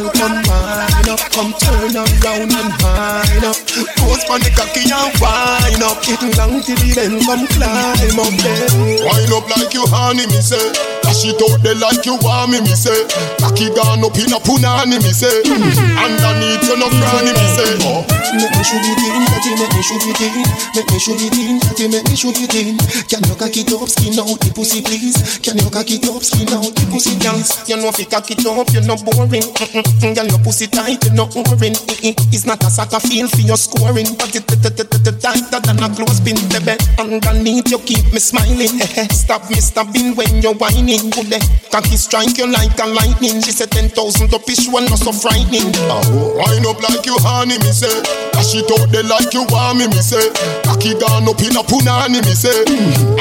girl, 0.00 0.10
come 0.12 0.42
wine 0.46 1.08
up, 1.08 1.20
come 1.32 1.52
turn 1.54 1.96
around 1.96 2.52
and 2.52 2.72
wine 2.82 3.44
up. 3.44 3.56
Pose 3.96 4.24
for 4.24 4.38
the 4.38 4.50
cocky 4.56 4.84
and 4.90 5.12
wine 5.20 5.82
up. 5.82 6.02
It 6.06 6.36
long 6.36 6.62
till 6.62 6.76
the 6.76 7.00
end, 7.00 7.24
come 7.24 7.46
climb 7.46 8.18
up 8.20 8.34
there. 8.42 8.68
Wine 9.04 9.32
up 9.32 9.48
like 9.56 9.74
you 9.74 9.84
honey, 9.86 10.26
me 10.26 10.40
say. 10.40 10.95
Dash 11.16 11.32
it 11.32 11.40
out 11.40 11.64
there 11.64 11.72
like 11.80 12.04
you 12.04 12.12
want 12.20 12.52
me, 12.52 12.60
me 12.60 12.76
say. 12.76 13.08
Cocky 13.40 13.72
gone 13.72 14.04
up 14.04 14.12
in 14.20 14.28
a 14.28 14.38
punani, 14.44 15.00
me 15.00 15.12
say. 15.16 15.40
Underneath 15.48 16.68
you 16.68 16.76
no 16.76 16.92
cranny, 16.92 17.32
me 17.32 17.46
say. 17.56 17.72
Oh. 17.88 18.04
Make 18.36 18.52
me 18.52 18.60
shoot 18.60 18.84
it 18.84 19.00
in, 19.00 19.24
that 19.24 19.40
make 19.56 19.72
me 19.72 19.80
shoot 19.80 20.04
it 20.04 20.20
in. 20.20 20.44
Make 20.76 20.90
me 20.92 20.98
shoot 21.00 21.16
it 21.16 21.32
in, 21.32 21.56
that 21.56 21.80
make 21.88 22.04
me 22.04 22.16
shoot 22.20 22.36
it 22.36 22.52
in. 22.52 22.76
Can 23.08 23.24
you 23.24 23.32
cock 23.32 23.56
it 23.56 23.72
up, 23.72 23.88
skin 23.88 24.12
out 24.20 24.36
the 24.44 24.52
pussy, 24.52 24.84
please? 24.84 25.40
Can 25.40 25.56
you 25.56 25.72
cock 25.72 25.88
it 25.88 26.04
up, 26.04 26.20
skin 26.20 26.52
out 26.52 26.68
the 26.68 26.84
pussy, 26.92 27.16
please? 27.16 27.48
You 27.64 27.80
know 27.80 27.88
if 27.88 27.96
you 27.96 28.04
cock 28.04 28.28
it 28.28 28.44
up, 28.44 28.68
you're 28.76 28.84
not 28.84 29.00
boring. 29.00 29.40
Mm-mm-mm. 29.56 30.12
Girl, 30.12 30.28
your 30.28 30.42
pussy 30.44 30.68
tight, 30.68 31.00
you're 31.00 31.16
not 31.16 31.32
boring. 31.32 31.80
It's 32.04 32.44
not 32.44 32.60
a 32.60 32.68
soccer 32.68 33.00
field 33.00 33.32
for 33.32 33.40
your 33.40 33.56
scoring, 33.56 34.12
but 34.20 34.36
it 34.36 34.44
tighter 34.44 35.60
than 35.64 35.80
a 35.80 35.88
clothespin, 35.96 36.36
baby. 36.52 36.76
Underneath 37.00 37.72
you 37.72 37.80
keep 37.88 38.04
me 38.12 38.20
smiling. 38.20 38.68
Stop 39.10 39.48
me 39.48 39.56
stabbing 39.64 40.12
when 40.12 40.42
you're 40.42 40.54
whining. 40.54 41.05
Good 41.10 41.32
eh. 41.32 41.40
Cocky 41.70 41.96
strike 41.96 42.38
you 42.38 42.46
like 42.50 42.78
a 42.80 42.86
lightning. 42.86 43.42
She 43.42 43.52
said 43.52 43.70
ten 43.70 43.88
thousand 43.88 44.32
up 44.34 44.48
is 44.48 44.68
one 44.68 44.86
not 44.86 44.98
so 44.98 45.12
frightening. 45.12 45.70
Oh, 45.86 46.34
wind 46.34 46.66
up 46.66 46.80
like 46.82 47.04
you 47.06 47.16
honey, 47.20 47.58
me 47.58 47.72
say. 47.72 47.92
Dash 48.32 48.54
it 48.54 48.68
out 48.68 48.90
there 48.92 49.04
like 49.04 49.32
you 49.32 49.44
want 49.48 49.78
me, 49.78 49.86
me 49.88 50.00
say. 50.00 50.32
Cocky 50.64 50.92
gone 50.98 51.28
up 51.28 51.40
in 51.40 51.56
a 51.56 51.62
punani, 51.64 52.20
me 52.24 52.34
say. 52.36 52.52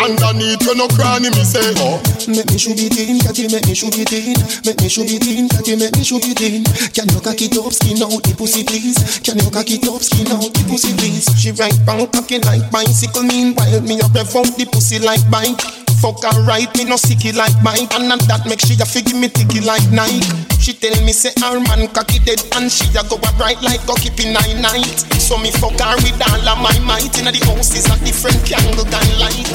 Underneath 0.02 0.64
you 0.66 0.76
no 0.76 0.88
cranny, 0.92 1.30
me 1.32 1.44
say. 1.44 1.64
Oh. 1.80 2.02
Make 2.28 2.50
me 2.52 2.58
shoot 2.58 2.80
it 2.80 2.96
in, 2.98 3.20
catty 3.22 3.48
make 3.48 3.68
me 3.68 3.76
shoot 3.76 3.96
it 3.96 4.12
in. 4.12 4.36
Make 4.66 4.82
me 4.82 4.90
shoot 4.90 5.08
it 5.08 5.26
in, 5.28 5.48
catty 5.48 5.76
make 5.76 5.96
me 5.96 6.04
shoot 6.04 6.26
it 6.26 6.42
in. 6.42 6.64
Can 6.92 7.08
you 7.12 7.22
cock 7.22 7.40
it 7.40 7.56
up, 7.56 7.72
skin 7.72 8.02
out 8.02 8.20
the 8.24 8.34
pussy, 8.36 8.64
please? 8.64 9.20
Can 9.22 9.38
you 9.40 9.50
cock 9.52 9.70
it 9.70 9.86
up, 9.88 10.02
skin 10.02 10.28
out 10.34 10.52
the 10.52 10.64
pussy, 10.68 10.92
please? 10.98 11.28
She 11.38 11.52
right 11.56 11.76
back 11.86 12.12
cocky 12.12 12.40
like 12.40 12.68
bicycle. 12.72 13.24
Meanwhile, 13.24 13.82
me 13.82 14.02
up 14.02 14.14
rev 14.16 14.32
out 14.36 14.52
the 14.58 14.66
pussy 14.72 15.00
like 15.00 15.24
bike. 15.30 15.85
Fuck 16.06 16.22
her 16.22 16.38
right, 16.46 16.70
me 16.78 16.86
no 16.86 17.02
sicky 17.02 17.34
like 17.34 17.58
Mike 17.66 17.90
And 17.98 18.06
not 18.06 18.22
that 18.30 18.46
make 18.46 18.62
she 18.62 18.78
a 18.78 18.86
figgy 18.86 19.18
me 19.18 19.26
ticky 19.26 19.66
like 19.66 19.82
Nike 19.90 20.22
She 20.62 20.78
tell 20.78 20.94
me 21.02 21.10
say 21.10 21.34
her 21.42 21.58
man 21.58 21.90
cocky 21.98 22.22
dead 22.22 22.46
And 22.54 22.70
she 22.70 22.86
a 22.94 23.02
go 23.10 23.18
a 23.18 23.30
right 23.42 23.58
like 23.66 23.82
go 23.90 23.98
keep 23.98 24.22
in 24.22 24.38
nine 24.38 24.62
night 24.62 25.02
So 25.18 25.42
me 25.42 25.50
fuck 25.50 25.74
her 25.82 25.98
with 26.06 26.22
all 26.22 26.46
of 26.46 26.62
my 26.62 26.78
might 26.86 27.10
Inna 27.18 27.34
the 27.34 27.42
house 27.50 27.74
is 27.74 27.90
a 27.90 27.98
different 28.06 28.38
candle 28.46 28.86
than 28.86 29.08
light 29.18 29.50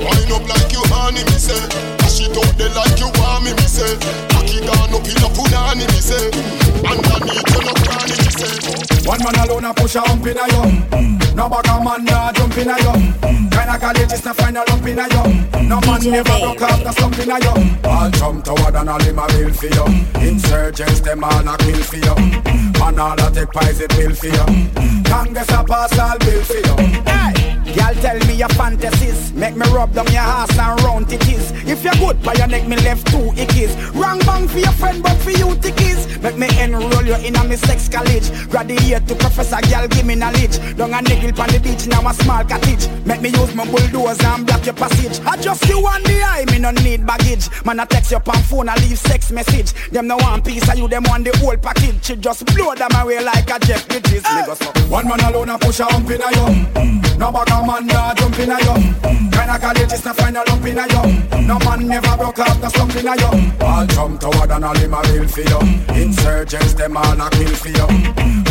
Wind 0.00 0.32
up 0.32 0.48
like 0.48 0.72
you 0.72 0.80
honey, 0.88 1.20
me 1.28 1.36
say. 1.36 1.60
It 2.20 2.36
out 2.36 2.52
there 2.58 2.68
like 2.76 3.00
you 3.00 3.08
want 3.16 3.44
me, 3.44 3.52
me 3.52 3.64
say. 3.64 3.96
Cocky 4.28 4.60
gone 4.60 4.92
up 4.92 5.04
in 5.04 5.20
a 5.20 5.28
punani, 5.32 5.84
me 5.88 6.00
say. 6.00 6.28
Underneath 6.84 7.48
you 7.48 7.60
no 7.64 7.72
cranny, 7.84 8.16
me 8.16 8.30
say. 8.32 9.08
One 9.08 9.22
man 9.24 9.36
alone 9.44 9.64
a 9.64 9.74
push 9.74 9.96
a 9.96 10.00
hump 10.00 10.26
in 10.26 10.36
a 10.36 10.44
yum. 10.52 10.82
Mm. 10.90 11.36
No 11.36 11.48
bag 11.48 11.66
a 11.68 11.84
man 11.84 12.04
nah 12.04 12.32
jump 12.32 12.56
in 12.58 12.68
a 12.68 12.76
yum. 12.82 13.14
Kinda 13.20 13.49
college 13.80 14.12
is 14.12 14.20
to 14.20 14.34
find 14.34 14.56
a 14.56 14.64
lump 14.68 14.86
in 14.86 14.98
a 14.98 15.08
yum. 15.08 15.68
No 15.68 15.80
man 15.80 16.02
never 16.02 16.38
broke 16.38 16.62
off 16.62 16.84
the 16.84 16.92
slump 16.92 17.18
in 17.18 17.30
a 17.30 17.38
yum. 17.40 17.78
All 17.84 18.10
jump 18.10 18.44
toward 18.44 18.76
and 18.76 18.90
all 18.90 19.00
him 19.00 19.18
a 19.18 19.26
bill 19.28 19.52
for 19.52 19.66
you. 19.66 19.86
Insurgents 20.20 21.00
them 21.00 21.24
all 21.24 21.48
a 21.48 21.56
kill 21.58 21.82
for 21.82 21.96
you. 21.96 22.14
Man 22.78 22.98
all 22.98 23.20
a 23.20 23.30
take 23.32 23.50
poison 23.50 23.88
pill 23.88 24.14
for 24.14 24.26
you. 24.26 25.02
Congress 25.04 25.48
a 25.48 25.64
pass 25.64 25.98
all 25.98 26.18
bill 26.18 26.42
for 26.44 26.58
you. 26.58 26.76
Hey. 27.08 27.50
Y'all 27.74 27.94
tell 27.94 28.18
me 28.26 28.34
your 28.34 28.48
fantasies 28.48 29.32
Make 29.32 29.54
me 29.54 29.64
rub 29.70 29.92
down 29.94 30.06
your 30.10 30.22
ass 30.22 30.58
and 30.58 30.82
round 30.82 31.06
titties 31.06 31.54
If 31.68 31.84
you're 31.84 31.94
good 31.94 32.20
by 32.20 32.34
your 32.34 32.48
neck, 32.48 32.66
me 32.66 32.74
left 32.76 33.06
two 33.06 33.30
ickies 33.38 33.70
Wrong 33.94 34.18
bang 34.20 34.48
for 34.48 34.58
your 34.58 34.72
friend, 34.72 35.00
but 35.00 35.16
for 35.18 35.30
you 35.30 35.54
tickies 35.54 36.20
Make 36.20 36.36
me 36.36 36.48
enroll 36.60 37.04
you 37.04 37.14
in 37.14 37.36
a 37.36 37.44
me 37.44 37.54
sex 37.54 37.88
college 37.88 38.26
Graduate 38.48 39.06
to 39.06 39.14
professor, 39.14 39.60
girl, 39.70 39.86
give 39.86 40.04
me 40.04 40.16
knowledge 40.16 40.58
Down 40.76 40.94
a 40.94 41.00
niggle 41.00 41.40
on 41.40 41.48
the 41.48 41.60
beach, 41.62 41.86
now 41.86 42.08
a 42.08 42.12
small 42.14 42.44
cottage 42.44 42.88
Make 43.06 43.22
me 43.22 43.28
use 43.28 43.54
my 43.54 43.69
bulldozer 43.70 44.26
and 44.26 44.46
block 44.46 44.66
your 44.66 44.74
passage. 44.74 45.20
I 45.24 45.36
just 45.36 45.68
you 45.68 45.78
on 45.78 46.02
the 46.02 46.22
eye, 46.22 46.44
me 46.50 46.58
no 46.58 46.70
need 46.70 47.06
baggage. 47.06 47.48
Man, 47.64 47.80
I 47.80 47.84
text 47.84 48.10
your 48.10 48.22
on 48.26 48.42
phone, 48.44 48.68
I 48.68 48.74
leave 48.76 48.98
sex 48.98 49.30
message. 49.30 49.72
Them 49.90 50.06
no 50.06 50.16
one 50.16 50.42
piece 50.42 50.68
of 50.68 50.76
you, 50.78 50.88
them 50.88 51.04
want 51.04 51.24
the 51.24 51.36
whole 51.38 51.56
package? 51.56 52.04
She 52.04 52.16
just 52.16 52.44
blow 52.54 52.74
them 52.74 52.90
away 52.94 53.22
like 53.24 53.48
a 53.50 53.58
Jeff 53.60 53.88
Bridges 53.88 54.22
go 54.22 54.54
One 54.88 55.08
man 55.08 55.20
alone 55.20 55.50
a 55.50 55.58
push 55.58 55.80
a 55.80 55.84
hump 55.84 56.10
in 56.10 56.22
a 56.22 56.30
yum. 56.34 57.02
No 57.18 57.30
bag 57.32 57.50
a 57.50 57.66
man 57.66 57.86
nah 57.86 58.14
jump 58.14 58.38
in 58.38 58.50
a 58.50 58.58
yum. 58.64 58.82
Kinda 59.30 59.58
college 59.58 59.92
is 59.92 60.02
to 60.02 60.14
find 60.14 60.36
a 60.36 60.42
lump 60.48 60.66
in 60.66 60.78
a 60.78 60.86
yum. 60.92 61.46
No 61.46 61.58
man 61.60 61.86
never 61.88 62.16
broke 62.16 62.38
off 62.40 62.60
the 62.60 62.68
slump 62.68 62.96
in 62.96 63.08
a 63.08 63.16
yum. 63.16 63.52
All 63.60 63.86
jump 63.86 64.20
toward 64.20 64.50
and 64.50 64.64
all 64.64 64.76
him 64.76 64.94
a 64.94 65.02
bill 65.02 65.28
for 65.28 65.40
you 65.40 65.58
Insurgents 65.94 66.74
them 66.74 66.96
all 66.96 67.20
a 67.20 67.30
kill 67.30 67.54
for 67.54 67.68
you 67.68 67.86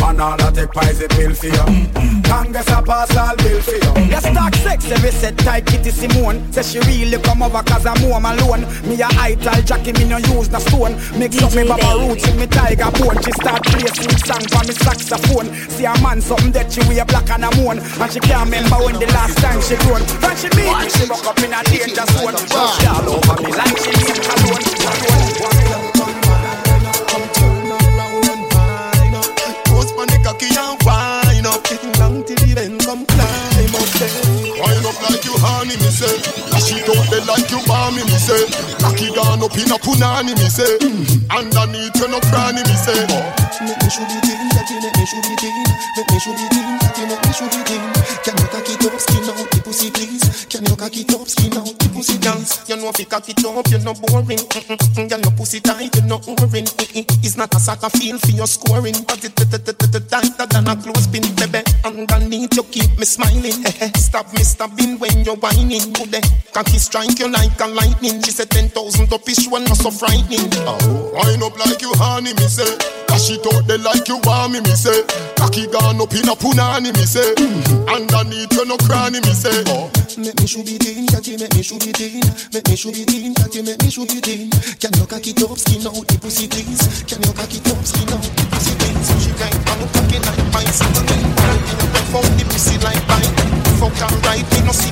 Man 0.00 0.20
all 0.20 0.40
a 0.40 0.52
take 0.52 0.72
poison 0.72 1.08
pill 1.08 1.34
for 1.34 1.46
you 1.46 2.22
Congress 2.24 2.68
a 2.68 2.82
pass 2.82 3.16
all 3.16 3.36
bill 3.36 3.60
for 3.60 3.74
you 3.74 4.08
Let's 4.10 4.26
talk 4.30 4.54
sex 4.54 4.90
every 4.90 5.09
set 5.10 5.36
tight 5.38 5.66
Kitty 5.66 5.90
Simone. 5.90 6.40
Say 6.52 6.62
she 6.62 6.78
really 6.86 7.18
come 7.22 7.42
over 7.42 7.62
cause 7.62 7.86
I'm 7.86 7.98
home 7.98 8.24
alone. 8.24 8.62
Me 8.88 9.00
a 9.00 9.08
ital 9.18 9.62
Jackie 9.62 9.92
me 9.92 10.04
no 10.08 10.18
use 10.18 10.50
no 10.50 10.58
stone. 10.58 10.94
Mix 11.18 11.42
up 11.42 11.54
me 11.54 11.66
baba 11.66 12.06
roots 12.06 12.26
with 12.26 12.38
me 12.38 12.46
tiger 12.46 12.90
bone. 12.98 13.18
She 13.22 13.32
start 13.32 13.66
sweet 13.66 14.20
song 14.24 14.44
for 14.48 14.62
me 14.66 14.74
saxophone. 14.74 15.48
See 15.70 15.84
a 15.84 15.94
man 16.00 16.20
something 16.20 16.52
that 16.52 16.72
she 16.72 16.80
wear 16.88 17.04
black 17.04 17.30
and 17.30 17.44
a 17.44 17.50
moon. 17.56 17.78
And 17.78 18.10
she 18.12 18.20
can't 18.20 18.44
remember 18.44 18.76
when 18.84 18.96
the 18.98 19.06
last 19.12 19.38
time 19.38 19.60
she 19.60 19.76
grown. 19.84 20.02
When 20.22 20.36
she 20.36 20.48
meet 20.56 20.70
me 20.70 20.88
she 20.88 21.04
woke 21.08 21.26
up 21.26 21.38
in 21.40 21.52
a 21.52 21.60
danger 21.64 22.06
zone. 22.16 22.36
She 22.78 22.86
all 22.86 23.08
over 23.08 23.36
me 23.42 23.50
like 23.52 23.76
she 23.78 23.90
need 23.90 24.18
cologne 24.22 24.70
Post 25.40 25.89
like 35.10 35.24
you 35.26 35.34
honey, 35.42 35.76
me 35.76 35.90
say. 35.90 36.14
Dash 36.54 36.70
it 36.70 36.86
out 36.86 37.04
there 37.10 37.24
like 37.26 37.50
you 37.50 37.60
want 37.66 37.98
me, 37.98 38.06
say. 38.14 38.46
Cocky 38.78 39.10
gone 39.12 39.42
up 39.42 39.54
in 39.58 39.70
a 39.70 39.76
punani, 39.76 40.38
me 40.38 40.48
say. 40.48 40.78
Underneath 41.28 41.98
you 41.98 42.08
no 42.08 42.22
cranny, 42.30 42.62
me 42.62 42.76
say. 42.78 42.94
Make 43.60 43.76
me 43.82 43.88
shoot 43.90 44.08
it 44.08 44.24
in, 44.24 44.48
that 44.54 44.70
you 44.70 44.78
make 44.80 44.96
me 44.96 45.04
shoot 45.04 45.26
it 45.26 45.42
in 45.44 45.52
Make 45.96 46.10
me 46.10 46.18
shoot 46.18 46.40
it 46.40 46.54
in, 46.56 46.78
that 46.80 46.96
you 46.96 47.06
make 47.06 47.22
me 47.26 47.32
shoot 47.36 47.52
it 47.52 47.70
in 47.70 47.82
Can 48.24 48.34
you 48.40 48.48
cock 48.48 48.68
it 48.70 48.84
up, 48.86 49.00
skin 49.00 49.28
out 49.28 49.50
the 49.50 49.59
pussy 49.70 49.90
please 49.92 50.46
Can 50.50 50.66
you 50.66 50.74
cock 50.74 50.96
it 50.98 51.14
up, 51.14 51.28
skin 51.30 51.54
out 51.54 51.70
the 51.78 51.86
pussy 51.94 52.18
dance? 52.18 52.66
You 52.68 52.76
know 52.76 52.90
if 52.90 52.98
you 52.98 53.06
cock 53.06 53.28
it 53.30 53.38
up, 53.46 53.66
you're 53.70 53.86
not 53.86 54.02
boring 54.02 54.42
Mm-mm-mm, 54.42 55.08
Girl, 55.08 55.20
your 55.22 55.34
pussy 55.38 55.60
tight, 55.60 55.94
you're 55.94 56.10
not 56.10 56.26
boring 56.26 56.66
Mm-mm, 56.66 57.06
It's 57.22 57.36
not 57.36 57.54
a 57.54 57.60
soccer 57.60 57.90
field 57.90 58.20
for 58.20 58.34
your 58.34 58.50
scoring 58.50 58.98
But 59.06 59.22
it 59.22 59.38
tighter 60.10 60.46
than 60.50 60.66
a 60.66 60.74
clothespin, 60.74 61.22
baby 61.38 61.62
Underneath 61.86 62.50
you 62.58 62.64
keep 62.74 62.90
me 62.98 63.06
smiling 63.06 63.62
eh, 63.62 63.86
eh. 63.86 63.90
Stop 63.94 64.34
me 64.34 64.42
stabbing 64.42 64.98
when 64.98 65.22
you're 65.22 65.38
whining 65.38 65.94
Good 65.94 66.18
eh, 66.18 66.24
cocky 66.50 66.78
strike 66.82 67.18
you 67.22 67.30
like 67.30 67.54
a 67.62 67.68
lightning 67.70 68.18
She 68.26 68.34
said 68.34 68.50
ten 68.50 68.68
thousand 68.68 69.12
up 69.12 69.28
is 69.28 69.46
one 69.46 69.64
not 69.64 69.78
so 69.78 69.90
frightening 69.90 70.50
Oh, 70.66 71.14
wind 71.14 71.42
up 71.42 71.54
like 71.58 71.80
you 71.80 71.92
honey, 71.94 72.34
me 72.34 72.46
say. 72.50 72.74
Dash 73.06 73.30
it 73.30 73.46
out 73.52 73.66
there 73.66 73.78
like 73.78 74.06
you 74.08 74.18
want 74.22 74.52
me, 74.52 74.60
me 74.60 74.74
say. 74.74 75.02
Cocky 75.36 75.66
gone 75.66 76.00
up 76.00 76.12
in 76.14 76.28
a 76.28 76.34
punani, 76.38 76.94
me 76.94 77.04
say. 77.04 77.34
Underneath 77.90 78.52
you 78.52 78.64
no 78.66 78.76
cranny, 78.78 79.20
me 79.20 79.34
say. 79.34 79.59
Oh. 79.68 79.90
Make 80.16 80.40
me 80.40 80.46
shoot 80.46 80.64
it 80.64 80.86
in, 80.88 81.06
catty, 81.06 81.36
make 81.36 81.52
me 81.54 81.62
shoot 81.62 81.84
it 81.84 82.00
in 82.00 82.24
Make 82.52 82.68
me 82.68 82.76
shoot 82.76 82.96
it 82.96 83.12
in, 83.12 83.34
catty, 83.34 83.60
make 83.60 83.82
me 83.82 83.90
shoot 83.90 84.08
it 84.08 84.28
in 84.28 84.48
Can 84.80 84.92
you 84.96 85.04
cock 85.04 85.26
it 85.26 85.42
up, 85.42 85.58
skin 85.58 85.84
out 85.84 86.00
the 86.08 86.16
pussy 86.16 86.48
please 86.48 87.04
Can 87.04 87.20
you 87.20 87.32
cock 87.36 87.52
it 87.52 87.68
up, 87.68 87.84
skin 87.84 88.08
out 88.08 88.24
the 88.24 88.44
pussy 88.48 88.72
please 88.80 89.10
She 89.20 89.32
right 89.36 89.52
bang, 89.64 89.84
cocky 89.92 90.18
like 90.24 90.40
me 90.40 91.16
no 91.76 91.86
ref 91.92 92.14
out 92.16 92.24
the 92.40 92.44
pussy 92.48 92.76
like 92.80 93.04
bike 93.04 93.28
Fuck 93.76 93.96
her 94.00 94.16
right, 94.24 94.44
me 94.48 94.60
no 94.64 94.72
sicky 94.72 94.89